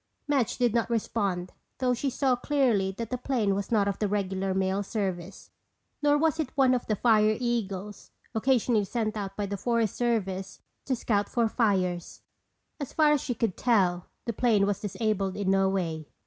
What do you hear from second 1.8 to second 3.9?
she saw clearly that the plane was not